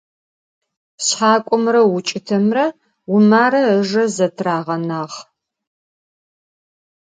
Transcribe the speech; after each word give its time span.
Şshak'omre 1.05 1.81
vuç'ıtemre 1.91 2.65
Vumare 3.09 3.61
ıjje 3.77 4.03
zetırağenağe. 4.15 5.19